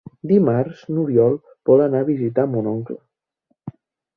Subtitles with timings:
[0.29, 1.37] Dimarts n'Oriol
[1.71, 2.99] vol anar a visitar mon oncle.